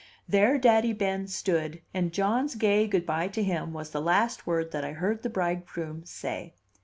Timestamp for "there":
0.27-0.57